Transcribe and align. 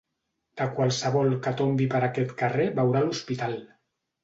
De 0.61 0.65
qualsevol 0.79 1.35
que 1.43 1.53
tombi 1.59 1.87
per 1.93 2.03
aquest 2.09 2.35
carrer 2.41 2.69
veurà 2.83 3.07
l'hospital. 3.07 3.57